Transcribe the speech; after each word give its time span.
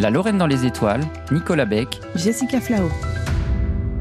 La 0.00 0.10
Lorraine 0.10 0.38
dans 0.38 0.48
les 0.48 0.66
étoiles, 0.66 1.02
Nicolas 1.30 1.66
Beck, 1.66 2.00
Jessica 2.16 2.60
Flao. 2.60 2.90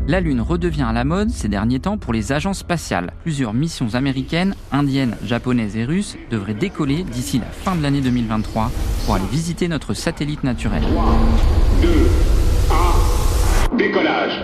La 0.08 0.20
Lune 0.20 0.42
redevient 0.42 0.82
à 0.84 0.92
la 0.92 1.04
mode 1.04 1.30
ces 1.30 1.48
derniers 1.48 1.80
temps 1.80 1.98
pour 1.98 2.14
les 2.14 2.32
agences 2.32 2.60
spatiales. 2.60 3.14
Plusieurs 3.22 3.54
missions 3.54 3.94
américaines, 3.94 4.56
indiennes, 4.72 5.16
japonaises 5.24 5.78
et 5.78 5.86
russes 5.86 6.18
devraient 6.32 6.56
décoller 6.56 7.04
d'ici 7.04 7.38
la 7.38 7.46
fin 7.46 7.76
de 7.76 7.84
l'année 7.84 8.02
2023 8.02 8.72
pour 9.06 9.16
aller 9.16 9.24
visiter 9.32 9.68
notre 9.68 9.94
satellite 9.94 10.44
naturel. 10.44 10.82
2, 11.82 11.88
1, 13.72 13.76
décollage. 13.78 14.44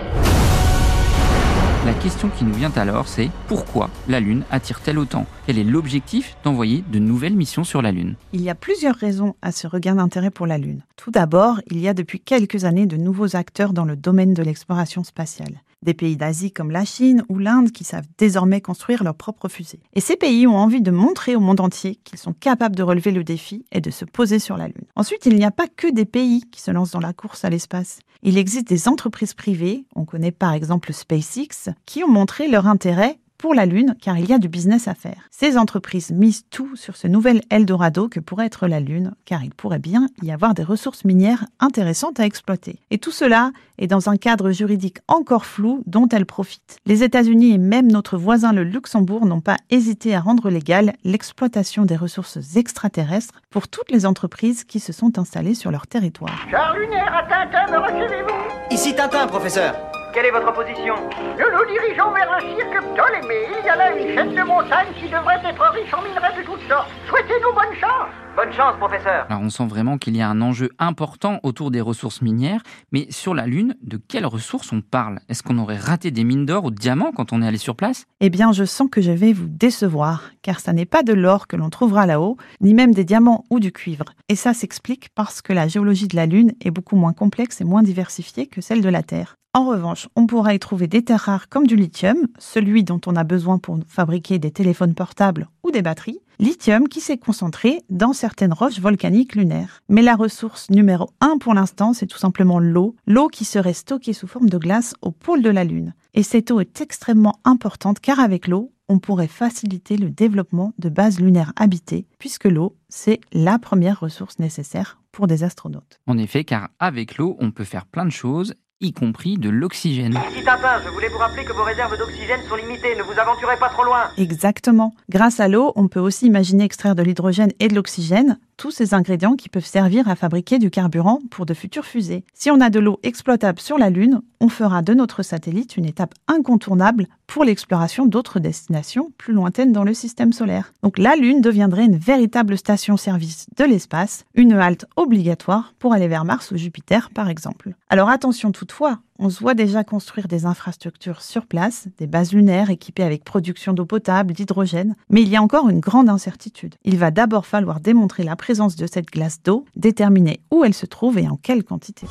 La 1.86 1.94
question 1.94 2.30
qui 2.38 2.46
nous 2.46 2.54
vient 2.54 2.72
alors, 2.76 3.08
c'est 3.08 3.32
pourquoi 3.48 3.90
la 4.08 4.20
Lune 4.20 4.44
attire-t-elle 4.52 5.00
autant? 5.00 5.26
Quel 5.50 5.58
est 5.58 5.64
l'objectif 5.64 6.38
d'envoyer 6.44 6.84
de 6.92 7.00
nouvelles 7.00 7.36
missions 7.36 7.64
sur 7.64 7.82
la 7.82 7.92
Lune? 7.92 8.18
Il 8.34 8.42
y 8.42 8.52
a 8.52 8.54
plusieurs 8.54 8.94
raisons 8.94 9.34
à 9.42 9.52
ce 9.52 9.66
regain 9.66 9.96
d'intérêt 9.96 10.30
pour 10.30 10.46
la 10.46 10.60
Lune. 10.60 10.84
Tout 10.96 11.10
d'abord, 11.10 11.60
il 11.72 11.80
y 11.80 11.88
a 11.88 11.96
depuis 11.96 12.20
quelques 12.20 12.66
années 12.66 12.86
de 12.86 12.98
nouveaux 12.98 13.36
acteurs 13.36 13.74
dans 13.74 13.84
le 13.84 13.96
domaine 13.96 14.36
de 14.36 14.44
l'exploration 14.44 15.04
spatiale. 15.04 15.64
Des 15.82 15.96
pays 15.96 16.18
d'Asie 16.18 16.52
comme 16.52 16.70
la 16.70 16.86
Chine 16.86 17.24
ou 17.30 17.40
l'Inde 17.40 17.72
qui 17.72 17.84
savent 17.84 18.06
désormais 18.20 18.62
construire 18.62 19.04
leurs 19.04 19.16
propres 19.16 19.50
fusées. 19.50 19.80
Et 19.96 20.02
ces 20.02 20.18
pays 20.18 20.46
ont 20.46 20.56
envie 20.56 20.84
de 20.84 20.92
montrer 20.92 21.36
au 21.36 21.40
monde 21.40 21.62
entier 21.62 21.96
qu'ils 22.04 22.20
sont 22.20 22.34
capables 22.34 22.76
de 22.76 22.84
relever 22.84 23.10
le 23.10 23.24
défi 23.24 23.66
et 23.72 23.82
de 23.82 23.90
se 23.90 24.06
poser 24.06 24.38
sur 24.38 24.56
la 24.56 24.68
Lune. 24.68 24.86
Ensuite, 24.96 25.26
il 25.26 25.36
n'y 25.36 25.46
a 25.46 25.52
pas 25.52 25.68
que 25.68 25.92
des 25.92 26.06
pays 26.06 26.44
qui 26.52 26.62
se 26.62 26.70
lancent 26.70 26.92
dans 26.92 27.00
la 27.00 27.14
course 27.14 27.44
à 27.44 27.50
l'espace. 27.50 28.02
Il 28.22 28.38
existe 28.38 28.68
des 28.68 28.88
entreprises 28.88 29.34
privées, 29.34 29.86
on 29.96 30.06
connaît 30.06 30.32
par 30.32 30.54
exemple 30.54 30.94
SpaceX, 30.94 31.72
qui 31.88 32.04
ont 32.04 32.08
montré 32.08 32.48
leur 32.48 32.68
intérêt 32.68 33.18
pour 33.40 33.56
la 33.56 33.66
Lune 33.66 33.96
car 34.00 34.20
il 34.20 34.30
y 34.30 34.34
a 34.34 34.38
du 34.38 34.50
business 34.50 34.88
à 34.88 34.94
faire. 34.94 35.28
Ces 35.32 35.58
entreprises 35.58 36.12
misent 36.12 36.44
tout 36.52 36.76
sur 36.76 36.96
ce 36.96 37.08
nouvel 37.08 37.42
Eldorado 37.50 38.08
que 38.08 38.20
pourrait 38.20 38.46
être 38.46 38.68
la 38.68 38.80
Lune 38.80 39.16
car 39.26 39.44
il 39.44 39.56
pourrait 39.56 39.80
bien 39.80 40.08
y 40.22 40.32
avoir 40.32 40.54
des 40.54 40.62
ressources 40.62 41.06
minières 41.06 41.46
intéressantes 41.60 42.20
à 42.20 42.26
exploiter. 42.26 42.80
Et 42.92 43.00
tout 43.00 43.12
cela 43.12 43.52
est 43.80 43.88
dans 43.88 44.10
un 44.10 44.18
cadre 44.18 44.52
juridique 44.52 45.00
encore 45.08 45.46
flou 45.46 45.82
dont 45.88 46.08
elles 46.10 46.26
profitent. 46.26 46.78
Les 46.86 47.02
États-Unis 47.02 47.54
et 47.54 47.58
même 47.58 47.92
notre 47.92 48.18
voisin 48.18 48.52
le 48.52 48.64
Luxembourg 48.64 49.26
n'ont 49.26 49.42
pas 49.42 49.58
hésité 49.70 50.14
à 50.14 50.20
rendre 50.20 50.50
légale 50.50 50.94
l'exploitation 51.04 51.86
des 51.86 51.96
ressources 51.96 52.58
extraterrestres 52.58 53.42
pour 53.50 53.70
toutes 53.70 53.90
les 53.90 54.06
entreprises 54.06 54.66
qui 54.66 54.82
se 54.82 54.92
sont 54.92 55.18
installées 55.18 55.56
sur 55.56 55.72
leur 55.72 55.88
territoire. 55.88 56.46
Lunaire 56.78 57.16
à 57.16 57.24
Tintin, 57.24 57.72
me 57.72 57.78
recevez-vous? 57.78 58.76
Ici 58.76 58.94
Tintin, 58.94 59.28
professeur. 59.28 59.89
Quelle 60.12 60.26
est 60.26 60.32
votre 60.32 60.52
position 60.54 60.96
Nous 61.38 61.58
nous 61.58 61.66
dirigeons 61.72 62.12
vers 62.12 62.34
un 62.34 62.40
cirque 62.40 62.84
Ptolémée. 62.96 63.46
Il 63.62 63.66
y 63.66 63.70
a 63.70 63.76
là 63.76 63.96
une 63.96 64.16
chaîne 64.16 64.34
de 64.34 64.42
montagnes 64.42 64.92
qui 65.00 65.08
devrait 65.08 65.40
être 65.46 65.72
riche 65.72 65.94
en 65.94 66.02
minerais 66.02 66.36
de 66.36 66.44
toutes 66.44 66.68
sortes. 66.68 66.90
Souhaitez-nous 67.08 67.54
bonne 67.54 67.76
chance 67.80 68.10
Bonne 68.36 68.54
chance, 68.54 68.76
professeur. 68.78 69.26
Alors 69.30 69.42
on 69.42 69.50
sent 69.50 69.68
vraiment 69.68 69.98
qu'il 69.98 70.16
y 70.16 70.22
a 70.22 70.30
un 70.30 70.42
enjeu 70.42 70.70
important 70.80 71.40
autour 71.44 71.70
des 71.72 71.82
ressources 71.82 72.22
minières, 72.22 72.64
mais 72.92 73.06
sur 73.12 73.36
la 73.36 73.46
Lune, 73.46 73.76
de 73.84 73.98
quelles 73.98 74.26
ressources 74.26 74.72
on 74.72 74.82
parle? 74.82 75.20
Est-ce 75.30 75.44
qu'on 75.44 75.58
aurait 75.58 75.78
raté 75.78 76.10
des 76.10 76.24
mines 76.24 76.46
d'or 76.46 76.66
ou 76.66 76.72
de 76.72 76.76
diamants 76.76 77.12
quand 77.12 77.34
on 77.34 77.42
est 77.42 77.48
allé 77.48 77.58
sur 77.58 77.76
place? 77.76 78.06
Eh 78.20 78.30
bien, 78.30 78.52
je 78.52 78.64
sens 78.64 78.88
que 78.90 79.02
je 79.02 79.12
vais 79.12 79.34
vous 79.34 79.48
décevoir, 79.48 80.32
car 80.42 80.60
ça 80.60 80.74
n'est 80.74 80.86
pas 80.86 81.04
de 81.04 81.14
l'or 81.14 81.48
que 81.48 81.56
l'on 81.56 81.70
trouvera 81.70 82.06
là-haut, 82.06 82.38
ni 82.62 82.74
même 82.74 82.94
des 82.94 83.04
diamants 83.04 83.44
ou 83.50 83.60
du 83.60 83.72
cuivre. 83.72 84.06
Et 84.30 84.36
ça 84.36 84.54
s'explique 84.54 85.10
parce 85.14 85.42
que 85.42 85.54
la 85.54 85.68
géologie 85.68 86.08
de 86.08 86.16
la 86.16 86.26
Lune 86.26 86.54
est 86.62 86.72
beaucoup 86.72 86.96
moins 86.96 87.14
complexe 87.14 87.62
et 87.62 87.66
moins 87.66 87.84
diversifiée 87.84 88.48
que 88.48 88.62
celle 88.62 88.82
de 88.82 88.90
la 88.90 89.04
Terre. 89.04 89.39
En 89.56 89.66
revanche, 89.66 90.08
on 90.16 90.28
pourra 90.28 90.54
y 90.54 90.60
trouver 90.60 90.86
des 90.86 91.02
terres 91.02 91.22
rares 91.22 91.50
comme 91.50 91.66
du 91.66 91.76
lithium, 91.76 92.28
celui 92.38 92.84
dont 92.84 93.02
on 93.08 93.16
a 93.16 93.24
besoin 93.24 93.58
pour 93.58 93.80
fabriquer 93.88 94.38
des 94.38 94.52
téléphones 94.52 94.94
portables 94.94 95.50
ou 95.64 95.72
des 95.72 95.82
batteries, 95.82 96.20
lithium 96.38 96.88
qui 96.88 97.02
s'est 97.02 97.18
concentré 97.18 97.82
dans 97.90 98.14
certaines 98.14 98.54
roches 98.54 98.80
volcaniques 98.80 99.34
lunaires. 99.34 99.82
Mais 99.90 100.04
la 100.04 100.16
ressource 100.16 100.70
numéro 100.70 101.10
un 101.20 101.40
pour 101.40 101.56
l'instant, 101.56 101.94
c'est 101.94 102.06
tout 102.06 102.20
simplement 102.20 102.60
l'eau, 102.60 102.96
l'eau 103.08 103.28
qui 103.28 103.44
serait 103.44 103.74
stockée 103.74 104.14
sous 104.14 104.28
forme 104.28 104.50
de 104.50 104.60
glace 104.60 104.94
au 105.02 105.10
pôle 105.10 105.42
de 105.42 105.50
la 105.50 105.64
Lune. 105.64 105.96
Et 106.14 106.22
cette 106.22 106.52
eau 106.52 106.60
est 106.60 106.80
extrêmement 106.80 107.40
importante 107.44 108.00
car 108.00 108.20
avec 108.20 108.48
l'eau, 108.48 108.72
on 108.88 109.00
pourrait 109.00 109.28
faciliter 109.28 109.98
le 109.98 110.12
développement 110.12 110.74
de 110.78 110.90
bases 110.90 111.20
lunaires 111.20 111.54
habitées, 111.56 112.06
puisque 112.20 112.46
l'eau, 112.46 112.76
c'est 112.88 113.20
la 113.34 113.58
première 113.58 114.00
ressource 114.00 114.38
nécessaire 114.38 115.00
pour 115.12 115.26
des 115.26 115.44
astronautes. 115.44 116.00
En 116.06 116.20
effet, 116.20 116.44
car 116.44 116.70
avec 116.80 117.18
l'eau, 117.18 117.36
on 117.40 117.50
peut 117.50 117.64
faire 117.64 117.88
plein 117.88 118.06
de 118.06 118.12
choses 118.12 118.54
y 118.82 118.94
compris 118.94 119.38
de 119.38 119.50
l'oxygène. 119.50 120.18
Ici 120.32 120.44
Tintin, 120.44 120.82
je 120.86 120.90
voulais 120.90 121.10
vous 121.10 121.18
rappeler 121.18 121.44
que 121.44 121.52
vos 121.52 121.64
réserves 121.64 121.98
d'oxygène 121.98 122.40
sont 122.48 122.56
limitées. 122.56 122.96
Ne 122.96 123.04
vous 123.04 123.20
aventurez 123.20 123.58
pas 123.58 123.68
trop 123.68 123.84
loin. 123.84 124.10
Exactement. 124.18 124.94
Grâce 125.10 125.42
à 125.42 125.50
l'eau, 125.50 125.74
on 125.76 125.90
peut 125.90 126.00
aussi 126.00 126.28
imaginer 126.28 126.64
extraire 126.64 126.96
de 126.96 127.04
l'hydrogène 127.04 127.52
et 127.60 127.68
de 127.68 127.76
l'oxygène, 127.76 128.40
tous 128.60 128.72
ces 128.72 128.94
ingrédients 128.94 129.38
qui 129.38 129.48
peuvent 129.48 129.66
servir 129.66 130.10
à 130.10 130.18
fabriquer 130.18 130.60
du 130.60 130.70
carburant 130.70 131.20
pour 131.32 131.46
de 131.46 131.54
futures 131.54 131.86
fusées. 131.86 132.26
Si 132.34 132.52
on 132.52 132.60
a 132.60 132.70
de 132.70 132.80
l'eau 132.80 133.00
exploitable 133.04 133.58
sur 133.60 133.78
la 133.78 133.90
Lune, 133.90 134.22
on 134.42 134.50
fera 134.50 134.82
de 134.82 134.94
notre 134.94 135.24
satellite 135.24 135.78
une 135.78 135.86
étape 135.86 136.14
incontournable 136.28 137.08
pour 137.26 137.46
l'exploration 137.46 138.06
d'autres 138.06 138.40
destinations 138.40 139.12
plus 139.18 139.34
lointaines 139.34 139.72
dans 139.72 139.86
le 139.86 139.94
système 139.94 140.34
solaire. 140.34 140.74
Donc 140.84 140.98
la 140.98 141.16
Lune 141.16 141.40
deviendrait 141.40 141.86
une 141.86 141.96
véritable 141.96 142.58
station-service 142.58 143.48
de 143.56 143.64
l'espace, 143.64 144.26
une 144.36 144.52
halte 144.52 144.86
obligatoire 144.98 145.74
pour 145.80 145.94
aller 145.94 146.10
vers 146.10 146.26
Mars 146.26 146.52
ou 146.52 146.58
Jupiter 146.58 147.12
par 147.12 147.30
exemple. 147.30 147.76
Alors 147.90 148.10
attention 148.10 148.52
toutefois, 148.52 149.00
on 149.20 149.30
se 149.30 149.42
voit 149.42 149.54
déjà 149.54 149.84
construire 149.84 150.28
des 150.28 150.46
infrastructures 150.46 151.22
sur 151.22 151.46
place, 151.46 151.88
des 151.98 152.08
bases 152.08 152.32
lunaires 152.32 152.70
équipées 152.70 153.04
avec 153.04 153.26
production 153.26 153.74
d'eau 153.74 153.86
potable, 153.86 154.34
d'hydrogène, 154.34 154.96
mais 155.10 155.22
il 155.22 155.28
y 155.28 155.36
a 155.36 155.42
encore 155.42 155.70
une 155.70 155.82
grande 155.82 156.10
incertitude. 156.10 156.76
Il 156.86 156.98
va 156.98 157.12
d'abord 157.12 157.46
falloir 157.46 157.82
démontrer 157.82 158.24
la 158.24 158.38
présence 158.38 158.78
de 158.78 158.88
cette 158.88 159.08
glace 159.08 159.44
d'eau, 159.44 159.66
déterminer 159.76 160.40
où 160.52 160.64
elle 160.64 160.74
se 160.74 160.86
trouve 160.86 161.18
et 161.18 161.28
en 161.28 161.36
quelle 161.36 161.66
quantité. 161.66 162.08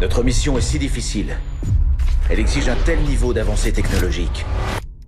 Notre 0.00 0.22
mission 0.22 0.58
est 0.58 0.60
si 0.60 0.78
difficile. 0.78 1.36
Elle 2.28 2.40
exige 2.40 2.68
un 2.68 2.76
tel 2.84 3.00
niveau 3.00 3.32
d'avancée 3.32 3.72
technologique 3.72 4.44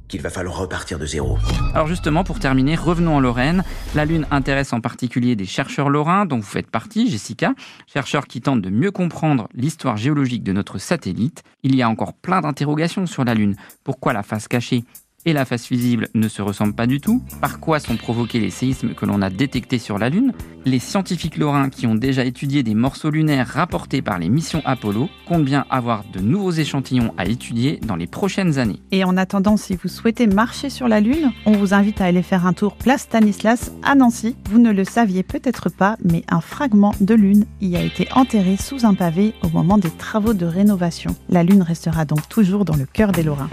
qu'il 0.09 0.21
va 0.21 0.31
falloir 0.31 0.59
repartir 0.59 0.99
de 0.99 1.07
zéro. 1.07 1.39
Alors 1.75 1.87
justement, 1.87 2.25
pour 2.25 2.39
terminer, 2.39 2.77
revenons 2.77 3.17
en 3.17 3.21
Lorraine. 3.21 3.65
La 3.95 4.05
Lune 4.05 4.27
intéresse 4.31 4.73
en 4.73 4.81
particulier 4.81 5.37
des 5.37 5.45
chercheurs 5.45 5.91
lorrains, 5.91 6.27
dont 6.27 6.37
vous 6.37 6.43
faites 6.43 6.71
partie, 6.71 7.11
Jessica, 7.11 7.55
chercheurs 7.87 8.27
qui 8.27 8.41
tentent 8.41 8.63
de 8.63 8.71
mieux 8.71 8.91
comprendre 8.91 9.49
l'histoire 9.55 9.97
géologique 9.97 10.43
de 10.43 10.53
notre 10.53 10.79
satellite. 10.79 11.43
Il 11.63 11.75
y 11.75 11.83
a 11.83 11.89
encore 11.89 12.13
plein 12.13 12.41
d'interrogations 12.41 13.07
sur 13.07 13.25
la 13.25 13.35
Lune. 13.35 13.57
Pourquoi 13.85 14.13
la 14.13 14.23
face 14.23 14.49
cachée 14.49 14.85
et 15.27 15.33
la 15.33 15.45
face 15.45 15.69
visible 15.69 16.09
ne 16.15 16.29
se 16.29 16.41
ressemblent 16.41 16.75
pas 16.75 16.87
du 16.87 17.01
tout 17.01 17.23
Par 17.43 17.61
quoi 17.61 17.81
sont 17.81 17.97
provoqués 17.97 18.41
les 18.41 18.51
séismes 18.51 18.95
que 18.95 19.05
l'on 19.05 19.21
a 19.21 19.29
détectés 19.29 19.79
sur 19.79 19.99
la 19.99 20.09
Lune? 20.09 20.33
Les 20.65 20.79
scientifiques 20.79 21.37
lorrains 21.37 21.69
qui 21.69 21.87
ont 21.87 21.95
déjà 21.95 22.25
étudié 22.25 22.63
des 22.63 22.75
morceaux 22.75 23.11
lunaires 23.11 23.47
rapportés 23.47 24.03
par 24.03 24.19
les 24.19 24.29
missions 24.29 24.63
Apollo 24.65 25.09
comptent 25.27 25.45
bien 25.45 25.67
avoir 25.69 26.05
de 26.13 26.21
nouveaux 26.21 26.53
échantillons 26.53 27.13
à 27.19 27.27
étudier 27.27 27.79
dans 27.87 27.97
les 27.97 28.07
prochaines 28.07 28.59
années. 28.59 28.81
Et 28.93 29.05
en 29.05 29.17
attendant, 29.17 29.57
si 29.57 29.77
vous 29.77 29.89
souhaitez 29.89 30.27
marcher 30.27 30.71
sur 30.71 30.89
la 30.89 31.01
Lune, 31.01 31.33
on 31.45 31.53
vous 31.53 31.75
invite 31.75 32.01
à 32.01 32.07
aller 32.07 32.23
faire 32.23 32.47
un 32.47 32.53
tour 32.53 32.77
place 32.77 33.03
Stanislas 33.03 33.73
à 33.83 33.95
Nancy. 33.95 34.37
Vous 34.51 34.59
ne 34.59 34.73
le 34.73 34.85
saviez 34.85 35.23
peut-être 35.23 35.69
pas, 35.69 35.97
mais 36.05 36.25
un 36.29 36.41
fragment 36.41 36.95
de 37.01 37.15
Lune 37.15 37.47
y 37.61 37.77
a 37.77 37.83
été 37.83 38.09
enterré 38.13 38.57
sous 38.57 38.87
un 38.87 38.95
pavé 38.95 39.35
au 39.43 39.49
moment 39.49 39.79
des 39.79 39.91
travaux 39.91 40.35
de 40.35 40.47
rénovation. 40.47 41.15
La 41.29 41.43
Lune 41.43 41.63
restera 41.63 42.05
donc 42.05 42.29
toujours 42.29 42.65
dans 42.65 42.77
le 42.77 42.87
cœur 42.87 43.13
des 43.13 43.23
Lorrains. 43.23 43.51